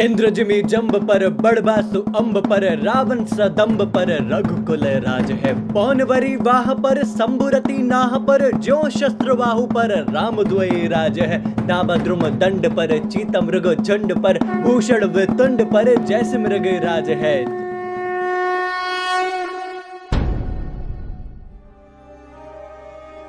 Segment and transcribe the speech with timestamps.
[0.00, 7.04] इंद्रजिमी जम्ब पर बड़बासु अम्ब पर, रावण सदम्ब पर, रघुकुल राज है। पौनवरी वाह पर,
[7.04, 13.74] संबुरति नाह पर जो शस्त्र बाहु पर रामद्वयी राज है। नामद्रुम दंड पर चीत मृग
[13.74, 17.44] झुंड पर, भूषण वितुंड पर, जैसे मृग राज है।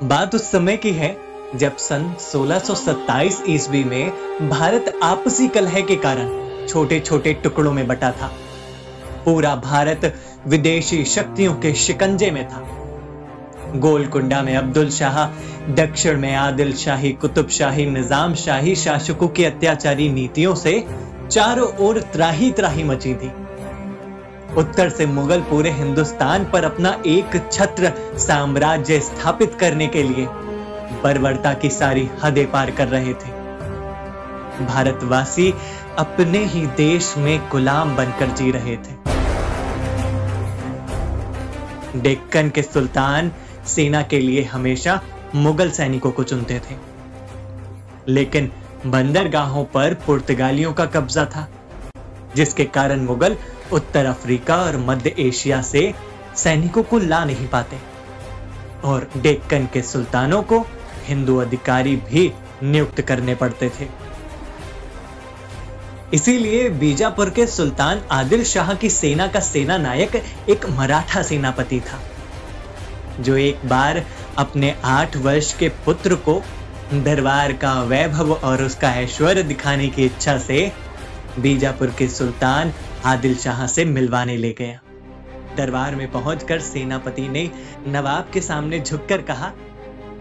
[0.08, 1.16] बात उस समय की है,
[1.56, 4.10] जब सन 1627 ईस्वी में
[4.48, 8.30] भारत आपसी कलह के कारण छोटे छोटे टुकड़ों में बटा था।
[9.24, 10.14] पूरा भारत
[10.46, 12.66] विदेशी शक्तियों के शिकंजे में था।
[13.76, 15.24] गोलकुंडा में अब्दुल शाह,
[15.74, 20.84] दक्षिण में आदिल शाही, कुतुब शाही, निज़ाम शाही, शासकों की अत्याचारी नीतियों से
[21.30, 23.30] चारों ओर त्राही त्राही मची थी।
[24.56, 30.26] उत्तर से मुगल पूरे हिंदुस्तान पर अपना एक छत्र साम्राज्य स्थापित करने के लिए
[31.02, 33.41] बर्बरता की सारी हदें पार कर रहे थे।
[34.66, 35.54] भारतवासी
[35.98, 39.02] अपने ही देश में गुलाम बनकर जी रहे थे।
[42.00, 43.32] डेक्कन के सुल्तान
[43.66, 45.00] सेना के लिए हमेशा
[45.34, 46.76] मुगल सैनिकों को चुनते थे।
[48.08, 48.52] लेकिन
[48.86, 51.48] बंदरगाहों पर पुर्तगालियों का कब्जा था,
[52.36, 53.36] जिसके कारण मुगल
[53.72, 55.94] उत्तर अफ्रीका और मध्य एशिया से
[56.36, 57.78] सैनिकों को ला नहीं पाते।
[58.84, 60.66] और डेक्कन के सुल्तानों को
[61.04, 62.32] हिंदू अधिकारी भी
[62.62, 63.84] नियुक्त करने पड़ते थे।
[66.12, 70.16] इसीलिए बीजापुर के सुल्तान आदिल शाह की सेना का सेना नायक
[70.50, 72.00] एक मराठा सेनापति था,
[73.20, 74.02] जो एक बार
[74.38, 76.40] अपने आठ वर्ष के पुत्र को
[76.94, 80.70] दरबार का वैभव और उसका ऐश्वर्य दिखाने की इच्छा से
[81.38, 82.72] बीजापुर के सुल्तान
[83.04, 84.80] आदिल शाह से मिलवाने ले गया।
[85.56, 87.50] दरबार में पहुंचकर सेनापति ने
[87.88, 89.52] नवाब के सामने झुककर कहा,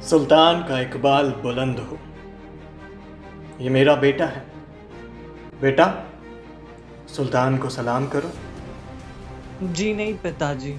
[0.09, 1.99] सुल्तान का इकबाल बुलंद हो।
[3.61, 4.50] ये मेरा बेटा है।
[5.61, 5.85] बेटा,
[7.07, 8.31] सुल्तान को सलाम करो।
[9.63, 10.73] जी नहीं पिताजी,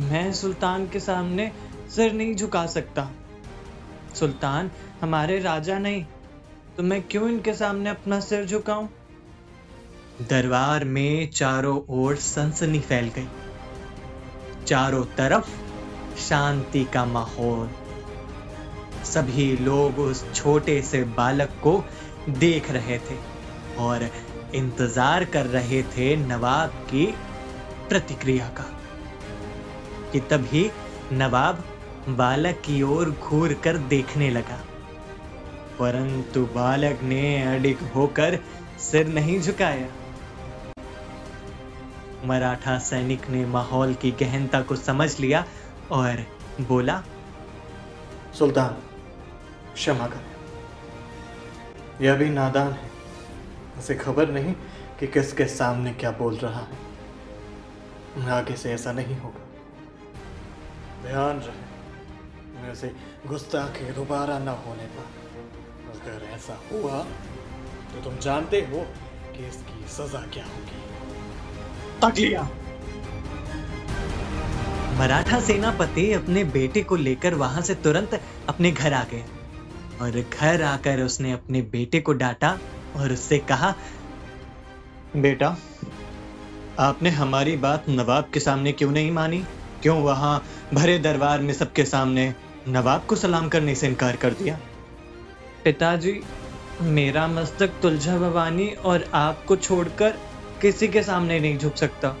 [0.00, 1.50] मैं सुल्तान के सामने
[1.96, 3.08] सिर नहीं झुका सकता।
[4.14, 6.04] सुल्तान, हमारे राजा नहीं
[6.76, 8.86] तो मैं क्यों इनके सामने अपना सिर झुकाऊं?
[10.22, 13.28] दरबार में चारों ओर सनसनी फैल गई।
[14.66, 15.50] चारों तरफ़
[16.18, 17.70] शांति का माहौल।
[19.04, 21.84] सभी लोग उस छोटे से बालक को
[22.28, 23.33] देख रहे थे।
[23.78, 24.08] और
[24.54, 27.06] इंतज़ार कर रहे थे नवाब की
[27.88, 28.64] प्रतिक्रिया का,
[30.12, 30.70] कि तभी
[31.12, 31.64] नवाब
[32.08, 34.58] बालक की ओर घूर कर देखने लगा।
[35.78, 38.38] परंतु बालक ने अडिग होकर
[38.80, 39.88] सिर नहीं झुकाया।
[42.24, 45.44] मराठा सैनिक ने माहौल की गहनता को समझ लिया
[45.92, 46.24] और
[46.60, 47.02] बोला,
[48.34, 48.76] सुल्तान,
[49.74, 50.32] क्षमा करें।
[52.00, 52.90] यह भी नादान है।
[53.78, 54.54] उसे खबर नहीं
[55.00, 56.82] कि किसके सामने क्या बोल रहा है।
[58.32, 59.44] आगे से ऐसा नहीं होगा।
[61.02, 62.90] ध्यान रहे वैसे
[63.26, 65.06] गुस्ताखी दोबारा न होने पर।
[65.94, 66.98] अगर ऐसा हुआ
[67.92, 68.86] तो तुम जानते हो
[69.32, 70.80] कि इसकी सजा क्या होगी।
[72.02, 72.42] तकलिया
[74.98, 79.24] मराठा सेनापति अपने बेटे को लेकर वहाँ से तुरंत अपने घर आ गए।
[80.00, 82.58] और घर आकर उसने अपने बेटे को डांटा
[82.96, 83.74] और उससे कहा,
[85.16, 85.56] बेटा,
[86.78, 89.44] आपने हमारी बात नवाब के सामने क्यों नहीं मानी?
[89.82, 90.44] क्यों वहाँ
[90.74, 92.34] भरे दरबार में सबके सामने
[92.68, 94.58] नवाब को सलाम करने से इनकार कर दिया?
[95.64, 96.20] पिताजी,
[96.82, 100.10] मेरा मस्तक तुलझा भवानी और आपको छोड़कर
[100.62, 102.16] किसी के सामने नहीं झुक सकता,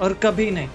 [0.00, 0.68] और कभी नहीं.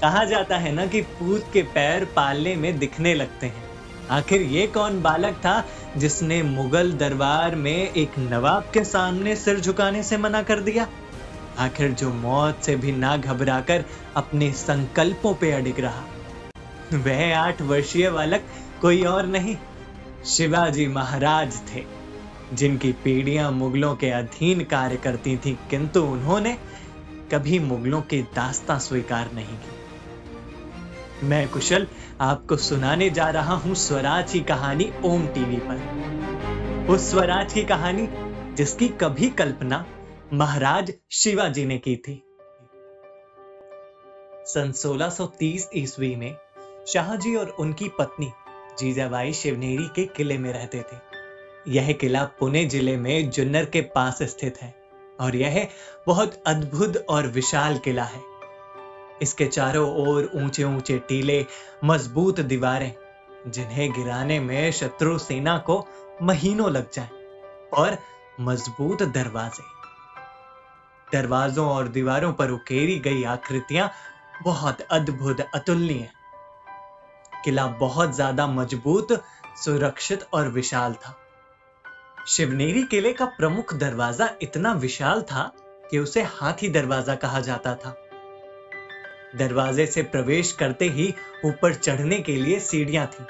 [0.00, 3.71] कहा जाता है ना कि पूत के पैर पालने में दिखने लगते हैं।
[4.10, 5.64] आखिर ये कौन बालक था
[5.96, 10.86] जिसने मुगल दरबार में एक नवाब के सामने सिर झुकाने से मना कर दिया?
[11.58, 13.84] आखिर जो मौत से भी ना घबराकर
[14.16, 16.04] अपने संकल्पों पे अडिग रहा।
[16.94, 18.44] वह आठ वर्षीय बालक
[18.80, 19.56] कोई और नहीं,
[20.26, 21.84] शिवाजी महाराज थे,
[22.52, 26.56] जिनकी पीढ़ियाँ मुगलों के अधीन कार्य करती थी, किंतु उन्होंने
[27.32, 29.81] कभी मुगलों की दास्ता स्वीकार नहीं की।
[31.22, 31.86] मैं कुशल
[32.20, 38.08] आपको सुनाने जा रहा हूँ स्वराज की कहानी ओम टीवी पर। उस स्वराज की कहानी
[38.54, 39.84] जिसकी कभी कल्पना
[40.32, 42.14] महाराज शिवाजी ने की थी।
[44.46, 46.36] सन 1630 ईस्वी में
[46.86, 48.30] शाहजी और उनकी पत्नी
[48.78, 50.96] जीजाबाई शिवनेरी के किले में रहते थे।
[51.70, 54.74] यह किला पुणे ज़िले में जुन्नर के पास स्थित है
[55.20, 55.68] और यह
[56.06, 58.31] बहुत अद्भुत और विशाल किला है।
[59.22, 61.46] इसके चारों ओर ऊँचे ऊँचे टीले,
[61.84, 62.92] मज़बूत दीवारें,
[63.46, 65.86] जिन्हें गिराने में शत्रु सेना को
[66.22, 67.08] महीनों लग जाए,
[67.72, 67.98] और
[68.40, 69.70] मज़बूत दरवाजे।
[71.12, 73.90] दरवाजों और दीवारों पर उकेरी गई आकृतियाँ
[74.44, 76.10] बहुत अद्भुत, अतुलनीय।
[77.44, 79.12] किला बहुत ज़्यादा मज़बूत,
[79.56, 81.16] सुरक्षित और विशाल था।
[82.28, 85.52] शिवनेरी किले का प्रमुख दरवाज़ा इतना विशाल था
[85.90, 87.94] कि उसे हाथी दरवाज़ा कहा जाता था।
[89.36, 91.14] दरवाजे से प्रवेश करते ही
[91.44, 93.24] ऊपर चढ़ने के लिए सीढ़ियाँ थी,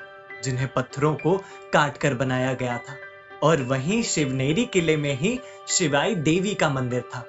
[0.45, 1.37] जिन्हें पत्थरों को
[1.73, 2.97] काट कर बनाया गया था।
[3.43, 5.39] और वहीं शिवनेरी किले में ही
[5.69, 7.25] शिवाई देवी का मंदिर था,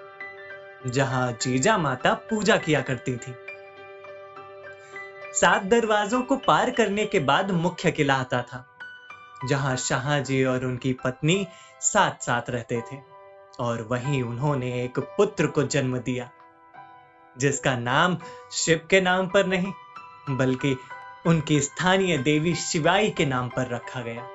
[0.88, 3.34] जहाँ जीजा माता पूजा किया करती थी।
[5.34, 8.66] सात दरवाजों को पार करने के बाद मुख्य किला आता था,
[9.50, 11.48] जहाँ शाहजी और उनकी पत्नी
[11.82, 12.98] साथ साथ रहते थे,
[13.60, 16.30] और वहीं उन्होंने एक पुत्र को जन्म दिया।
[17.36, 18.18] जिसका नाम
[18.54, 19.72] शिव के नाम पर नहीं,
[20.30, 20.76] बल्कि
[21.28, 24.28] उनकी स्थानीय देवी शिवाई के नाम पर रखा गया,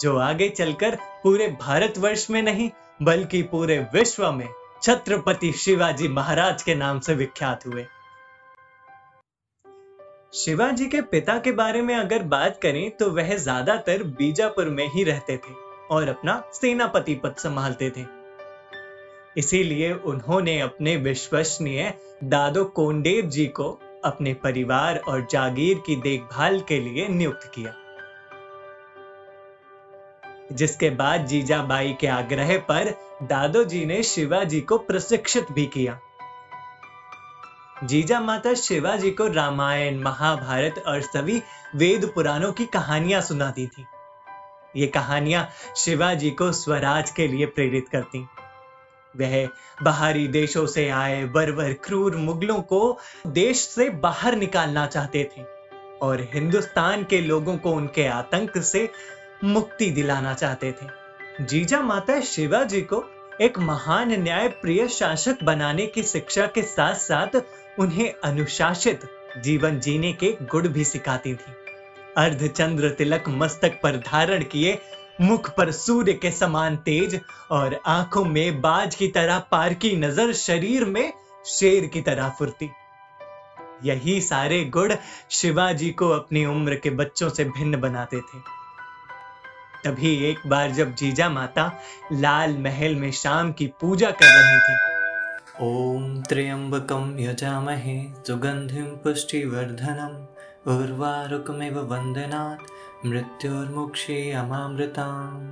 [0.00, 2.70] जो आगे चलकर पूरे भारतवर्ष में नहीं,
[3.02, 4.48] बल्कि पूरे विश्व में
[4.82, 7.86] छत्रपति शिवाजी महाराज के नाम से विख्यात हुए।
[10.34, 15.04] शिवाजी के पिता के बारे में अगर बात करें तो वह ज़्यादातर बीजापुर में ही
[15.04, 15.54] रहते थे
[15.90, 18.04] और अपना सेनापति पद संभालते थे।
[19.36, 21.92] इसीलिए उन्होंने अपने विश्वसनीय
[22.24, 23.70] दादो कोंडेव जी को
[24.04, 27.74] अपने परिवार और जागीर की देखभाल के लिए नियुक्त किया,
[30.52, 32.90] जिसके बाद जीजाबाई के आग्रह पर
[33.22, 35.98] दादो जी ने शिवाजी को प्रशिक्षित भी किया।
[37.84, 41.40] जीजा माता शिवाजी को रामायण, महाभारत और सभी
[41.74, 43.84] वेद पुराणों की कहानियाँ सुनाती थी।
[44.76, 48.26] ये कहानियाँ शिवाजी को स्वराज के लिए प्रेरित करती।
[49.20, 49.48] वह
[49.82, 55.42] बाहरी देशों से आए बर्बर क्रूर मुगलों को देश से बाहर निकालना चाहते थे
[56.02, 58.88] और हिंदुस्तान के लोगों को उनके आतंक से
[59.44, 63.04] मुक्ति दिलाना चाहते थे। जीजा माता शिवाजी को
[63.40, 67.40] एक महान न्याय प्रिय शासक बनाने की शिक्षा के साथ साथ
[67.78, 69.00] उन्हें अनुशासित
[69.42, 71.52] जीवन जीने के गुण भी सिखाती थी।
[72.16, 74.78] अर्धचंद्र तिलक मस्तक पर धारण किए
[75.20, 77.20] मुख पर सूर्य के समान तेज
[77.50, 81.12] और आँखों में बाज की तरह पार की नज़र शरीर में
[81.46, 82.70] शेर की तरह फुर्ती।
[83.84, 84.94] यही सारे गुण
[85.30, 88.38] शिवाजी को अपनी उम्र के बच्चों से भिन्न बनाते थे।
[89.84, 91.70] तभी एक बार जब जीजा माता
[92.12, 94.74] लाल महल में शाम की पूजा कर रही थी।
[95.64, 100.16] ओम त्र्यंबकम यजामहे सुगंधिम पुष्टिवर्धनम,
[100.72, 102.70] उर्वारुकमिव वंदनात्
[103.06, 105.42] मृत्युर्मुक्षे अमामृताम्।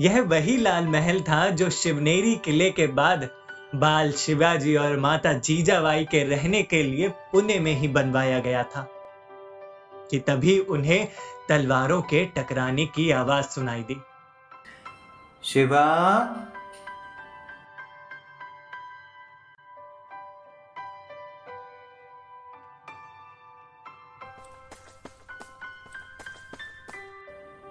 [0.00, 3.28] यह वही लाल महल था जो शिवनेरी किले के बाद
[3.74, 8.88] बाल शिवाजी और माता जीजाबाई के रहने के लिए पुणे में ही बनवाया गया था
[10.10, 11.08] कि तभी उन्हें
[11.48, 13.96] तलवारों के टकराने की आवाज़ सुनाई दी।
[15.44, 15.84] शिवा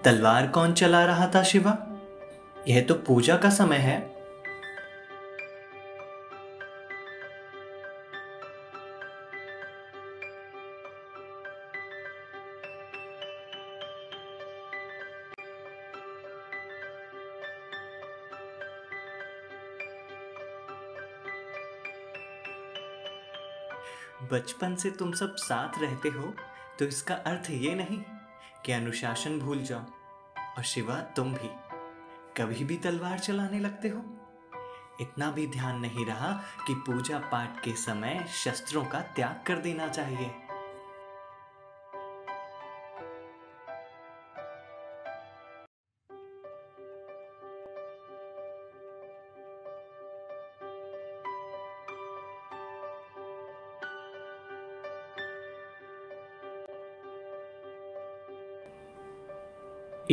[0.05, 1.77] तलवार कौन चला रहा था शिवा?
[2.67, 4.13] यह तो पूजा का समय है।
[24.31, 26.33] बचपन से तुम सब साथ रहते हो
[26.79, 28.01] तो इसका अर्थ ये नहीं
[28.65, 29.81] कि अनुशासन भूल जाओ।
[30.57, 31.49] और शिवा, तुम भी।
[32.41, 34.01] कभी भी तलवार चलाने लगते हो?
[35.01, 39.87] इतना भी ध्यान नहीं रहा कि पूजा पाठ के समय शस्त्रों का त्याग कर देना
[39.87, 40.42] चाहिए।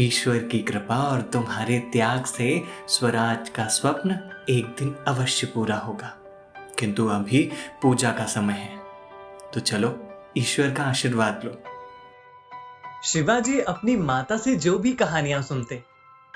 [0.00, 4.10] ईश्वर की कृपा और तुम्हारे त्याग से स्वराज का स्वप्न
[4.50, 6.16] एक दिन अवश्य पूरा होगा।
[6.78, 7.52] किंतु अभी
[7.82, 8.78] पूजा का समय है।
[9.54, 11.62] तो चलो, ईश्वर का आशीर्वाद लो।
[13.04, 15.82] शिवाजी अपनी माता से जो भी कहानियाँ सुनते,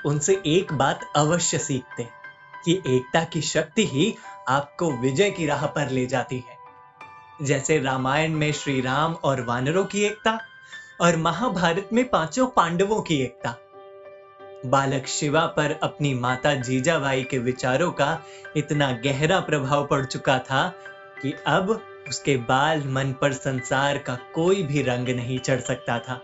[0.05, 2.07] उनसे एक बात अवश्य सीखते
[2.65, 4.15] कि एकता की शक्ति ही
[4.49, 6.57] आपको विजय की राह पर ले जाती है।
[7.41, 10.39] जैसे रामायण में श्री राम और वानरों की एकता
[11.01, 13.55] और महाभारत में पाँचों पांडवों की एकता।
[14.65, 18.21] बालक शिवा पर अपनी माता जीजाबाई के विचारों का
[18.57, 20.67] इतना गहरा प्रभाव पड़ चुका था
[21.21, 26.21] कि अब उसके बाल मन पर संसार का कोई भी रंग नहीं चढ़ सकता था।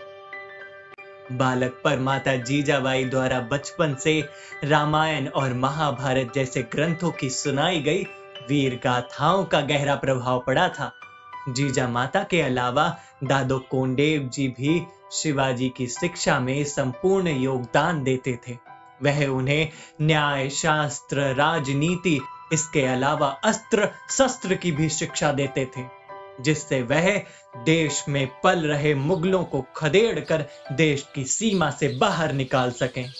[1.32, 4.30] बालक पर माता जीजाबाई द्वारा बचपन से
[4.64, 8.04] रामायण और महाभारत जैसे ग्रंथों की सुनाई गई
[8.50, 10.92] वीर गाथाओं का गहरा प्रभाव पड़ा था।
[11.50, 18.40] जीजा माता के अलावा दादो कोंडेव जी भी शिवाजी की शिक्षा में संपूर्ण योगदान देते
[18.48, 18.58] थे।
[19.04, 19.70] वह उन्हें
[20.02, 22.20] न्याय, शास्त्र, राजनीति,
[22.54, 25.84] इसके अलावा अस्त्र, शस्त्र की भी शिक्षा देते थे,
[26.42, 27.24] जिससे वह
[27.66, 33.14] देश में पल रहे मुगलों को खदेड़ कर देश की सीमा से बाहर निकाल सकें।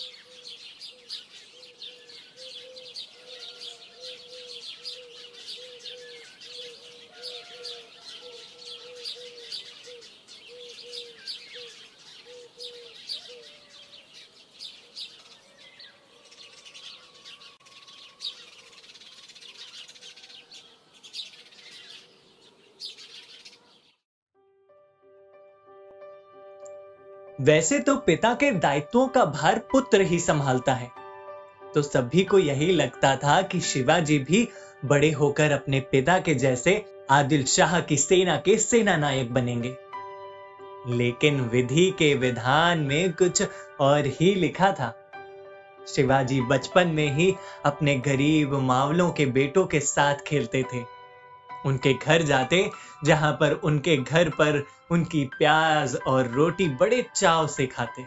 [27.42, 30.90] वैसे तो पिता के दायित्वों का भार पुत्र ही संभालता है।
[31.74, 34.48] तो सभी को यही लगता था कि शिवाजी भी
[34.84, 39.76] बड़े होकर अपने पिता के जैसे आदिल शाह की सेना के सेना नायक बनेंगे।
[40.88, 43.42] लेकिन विधि के विधान में कुछ
[43.80, 45.12] और ही लिखा था।
[45.88, 47.34] शिवाजी बचपन में ही
[47.64, 51.02] अपने गरीब मावलों के बेटों के साथ खेलते थे।
[51.66, 52.70] उनके घर जाते,
[53.04, 58.04] जहाँ पर उनके घर पर उनकी प्याज और रोटी बड़े चाव से खाते।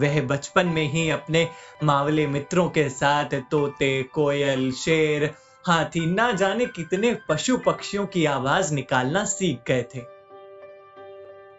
[0.00, 1.48] वह बचपन में ही अपने
[1.84, 5.34] मावले मित्रों के साथ तोते, कोयल, शेर,
[5.66, 10.02] हाथी, ना जाने कितने पशु पक्षियों की आवाज़ निकालना सीख गए थे।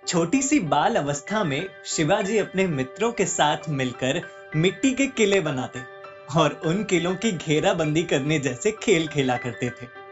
[0.08, 4.22] छोटी सी बाल अवस्था में शिवाजी अपने मित्रों के साथ मिलकर
[4.56, 5.80] मिट्टी के किले बनाते
[6.40, 10.07] और उन किलों की घेराबंदी करने जैसे खेल खेला करते थे।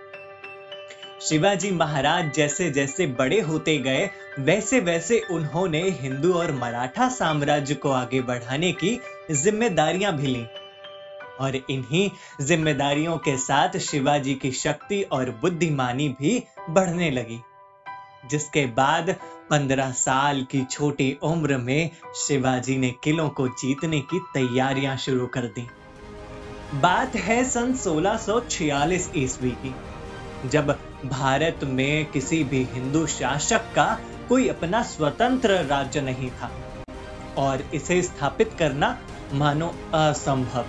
[1.30, 7.92] शिवाजी महाराज जैसे जैसे बड़े होते गए, वैसे वैसे उन्होंने हिंदू और मराठा साम्राज्य को
[7.92, 9.00] आगे बढ़ाने की
[9.32, 10.46] जिम्मेदारियाँ भी ली।
[11.40, 12.10] और इन्हीं
[12.42, 17.40] जिम्मेदारियों के साथ शिवाजी की शक्ति और बुद्धिमानी भी बढ़ने लगी,
[18.30, 19.16] जिसके बाद
[19.50, 21.90] पंद्रह साल की छोटी उम्र में
[22.28, 25.68] शिवाजी ने किलों को जीतने की तैयारियाँ शुरू कर दी।
[26.74, 29.76] बात है सन 1646 ईस्वी की।
[30.50, 34.00] जब भारत में किसी भी हिंदू शासक का
[34.30, 36.52] कोई अपना स्वतंत्र राज्य नहीं था।
[37.38, 39.00] और इसे स्थापित करना
[39.34, 40.66] मानो असंभव।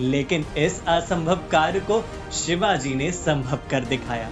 [0.00, 4.30] लेकिन इस असंभव कार्य को शिवाजी ने संभव कर दिखाया।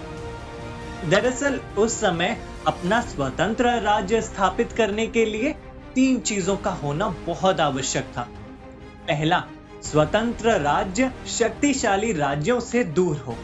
[1.05, 5.53] दरअसल उस समय अपना स्वतंत्र राज्य स्थापित करने के लिए
[5.95, 8.23] तीन चीज़ों का होना बहुत आवश्यक था।
[9.09, 9.45] पहला,
[9.83, 13.37] स्वतंत्र राज्य शक्तिशाली राज्यों से दूर हो।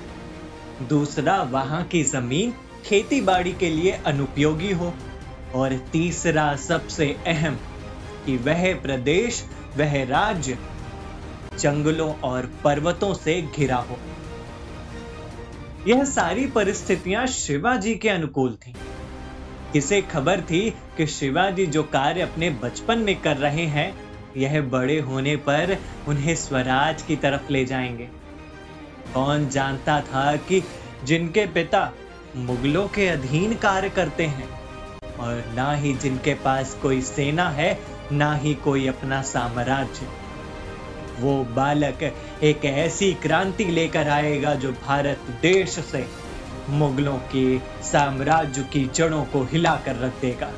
[0.88, 4.94] दूसरा वहाँ की ज़मीन खेती बाड़ी के लिए अनुपयोगी हो।
[5.54, 7.58] और तीसरा सबसे अहम
[8.26, 9.44] कि वह प्रदेश,
[9.76, 10.58] वह राज्य
[11.58, 13.98] जंगलों और पर्वतों से घिरा हो।
[15.88, 18.74] यह सारी परिस्थितियाँ शिवाजी के अनुकूल थी।
[19.72, 23.96] किसे खबर थी कि शिवाजी जो कार्य अपने बचपन में कर रहे हैं,
[24.36, 28.19] यह बड़े होने पर उन्हें स्वराज की तरफ़ ले जाएँगे।
[29.14, 30.62] कौन जानता था कि
[31.04, 31.92] जिनके पिता
[32.36, 34.60] मुगलों के अधीन कार्य करते हैं?
[35.16, 37.80] और ना ही जिनके पास कोई सेना है,
[38.12, 40.08] ना ही कोई अपना साम्राज्य।
[41.20, 46.06] वो बालक एक ऐसी क्रांति लेकर आएगा जो भारत देश से
[46.68, 50.52] मुगलों के साम्राज्य की जड़ों को हिलाकर रख देगा।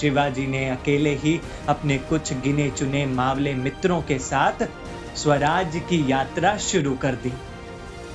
[0.00, 4.68] शिवाजी ने अकेले ही अपने कुछ गिने चुने मावले मित्रों के साथ
[5.16, 7.32] स्वराज की यात्रा शुरू कर दी।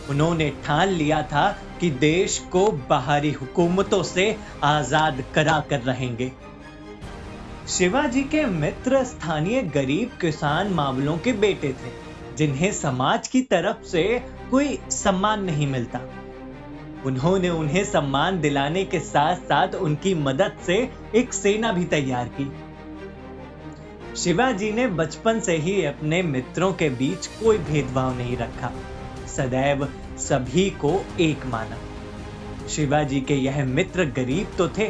[0.10, 1.50] उन्होंने ठान लिया था
[1.80, 6.32] कि देश को बाहरी हुकूमतों से आज़ाद करा कर रहेंगे।
[7.68, 11.92] शिवाजी के मित्र स्थानीय गरीब किसान मामलों के बेटे थे,
[12.38, 14.04] जिन्हें समाज की तरफ़ से
[14.52, 16.00] कोई सम्मान नहीं मिलता।
[17.06, 20.78] उन्होंने उन्हें सम्मान दिलाने के साथ साथ उनकी मदद से
[21.16, 22.52] एक सेना भी तैयार की।
[24.18, 28.72] शिवाजी ने बचपन से ही अपने मित्रों के बीच कोई भेदभाव नहीं रखा।
[29.28, 31.78] सदैव सभी को एक माना।
[32.68, 34.90] शिवाजी के यह मित्र गरीब तो थे,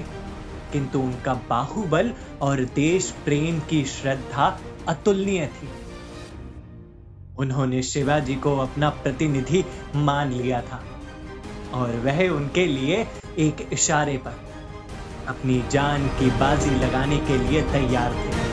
[0.73, 4.47] किंतु उनका बाहुबल और देश प्रेम की श्रद्धा
[4.87, 5.69] अतुलनीय थी।
[7.39, 9.63] उन्होंने शिवाजी को अपना प्रतिनिधि
[9.95, 10.83] मान लिया था
[11.73, 13.05] और वह उनके लिए
[13.39, 14.39] एक इशारे पर
[15.27, 18.46] अपनी जान की बाजी लगाने के लिए तैयार थे।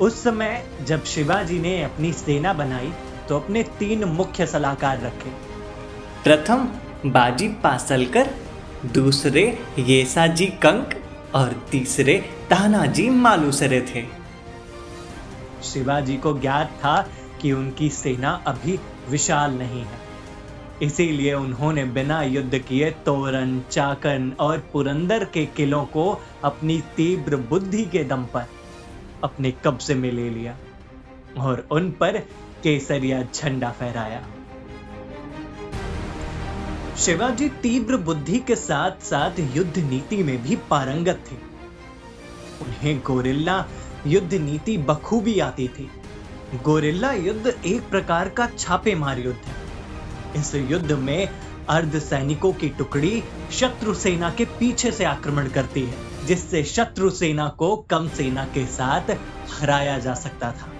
[0.00, 2.92] उस समय जब शिवाजी ने अपनी सेना बनाई
[3.28, 5.30] तो अपने तीन मुख्य सलाहकार रखे।
[6.24, 6.68] प्रथम
[7.06, 8.30] बाजी पासलकर
[8.94, 9.42] दूसरे
[9.78, 10.94] येसाजी कंक
[11.34, 12.14] और तीसरे
[12.50, 14.04] तानाजी मालूसरे थे।
[15.62, 17.00] शिवाजी को ज्ञात था
[17.42, 18.78] कि उनकी सेना अभी
[19.10, 20.06] विशाल नहीं है।
[20.82, 27.84] इसीलिए उन्होंने बिना युद्ध किए तोरण चाकन और पुरंदर के किलों को अपनी तीव्र बुद्धि
[27.84, 28.46] के दम पर
[29.24, 30.56] अपने कब्जे में ले लिया
[31.38, 32.18] और उन पर
[32.62, 34.26] केसरिया झंडा फहराया।
[36.96, 41.36] शिवाजी तीव्र बुद्धि के साथ साथ युद्ध नीति में भी पारंगत थे।
[42.64, 43.64] उन्हें गोरिल्ला
[44.06, 45.90] युद्ध नीति बखूबी आती थी।
[46.64, 51.28] गोरिल्ला युद्ध एक प्रकार का छापेमार युद्ध है। इस युद्ध में
[51.68, 53.22] अर्ध सैनिकों की टुकड़ी
[53.52, 58.64] शत्रु सेना के पीछे से आक्रमण करती है। जिससे शत्रु सेना को कम सेना के
[58.66, 59.10] साथ
[59.50, 60.72] हराया जा सकता था।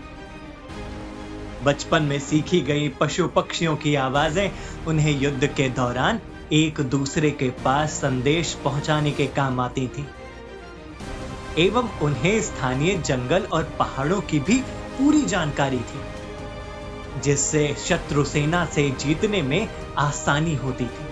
[1.65, 4.51] बचपन में सीखी गई पशु पक्षियों की आवाज़ें
[4.87, 6.21] उन्हें युद्ध के दौरान
[6.53, 10.07] एक दूसरे के पास संदेश पहुँचाने के काम आती थी।
[11.59, 14.61] एवं उन्हें स्थानीय जंगल और पहाड़ों की भी
[14.99, 16.01] पूरी जानकारी थी,
[17.21, 21.08] जिससे शत्रु सेना से जीतने में आसानी होती थी।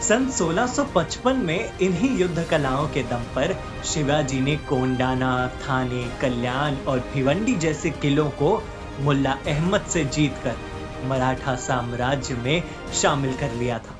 [0.00, 3.54] सन 1655 में इन्हीं युद्ध कलाओं के दम पर
[3.84, 5.30] शिवाजी ने कोंडाना
[5.62, 8.62] थाने, कल्याण और भिवंडी जैसे किलों को
[9.00, 10.56] मुल्ला अहमद से जीतकर
[11.04, 13.96] मराठा साम्राज्य में शामिल कर लिया था।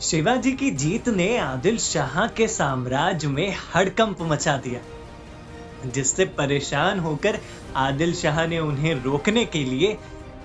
[0.00, 4.80] शिवाजी की जीत ने आदिल शाह के साम्राज्य में हड़कंप मचा दिया,
[5.90, 7.38] जिससे परेशान होकर
[7.76, 9.96] आदिल शाह ने उन्हें रोकने के लिए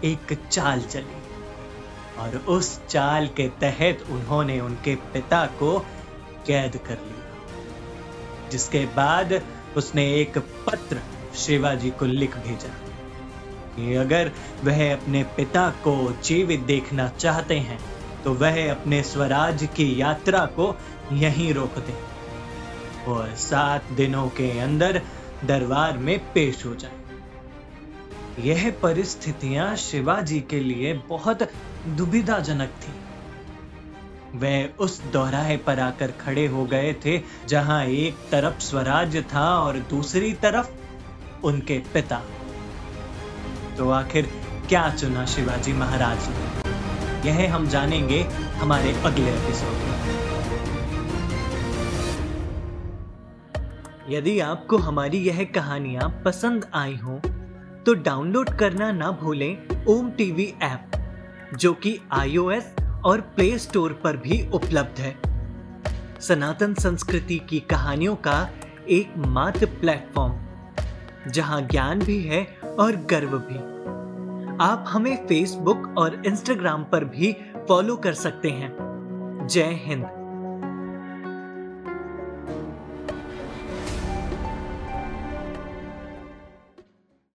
[0.04, 1.27] एक चाल चली।
[2.20, 5.78] और उस चाल के तहत उन्होंने उनके पिता को
[6.48, 9.42] कैद कर लिया। जिसके बाद
[9.78, 11.02] उसने एक पत्र
[11.36, 12.70] शिवाजी को लिख भेजा
[13.76, 14.32] कि अगर
[14.64, 17.80] वह अपने पिता को जीवित देखना चाहते हैं
[18.24, 20.76] तो वह अपने स्वराज की यात्रा को
[21.14, 25.02] यहीं रोक दें और सात दिनों के अंदर
[25.46, 26.96] दरबार में पेश हो जाए।
[28.40, 31.42] यह परिस्थितियाँ शिवाजी के लिए बहुत
[31.96, 32.94] दुविधाजनक थी।
[34.38, 39.78] वह उस दोहराए पर आकर खड़े हो गए थे, जहाँ एक तरफ़ स्वराज था और
[39.78, 40.70] दूसरी तरफ़
[41.44, 42.22] उनके पिता।
[43.78, 44.30] तो आखिर
[44.70, 46.20] क्या चुना शिवाजी महाराज?
[46.30, 48.22] ने यह हम जानेंगे
[48.58, 49.98] हमारे अगले एपिसोड में।
[54.10, 57.22] यदि आपको हमारी यह कहानियाँ पसंद आई हो
[57.86, 60.87] तो डाउनलोड करना ना भूलें ओम टीवी ऐप।
[61.54, 62.74] जो कि आईओएस
[63.06, 65.18] और प्ले स्टोर पर भी उपलब्ध है।
[66.22, 68.50] सनातन संस्कृति की कहानियों का
[68.90, 70.36] एक मात्र प्लेटफॉर्म,
[71.32, 73.78] जहाँ ज्ञान भी है और गर्व भी।
[74.66, 78.78] आप हमें फेसबुक और इंस्टाग्राम पर भी फॉलो कर सकते हैं।
[79.48, 80.27] जय हिंद।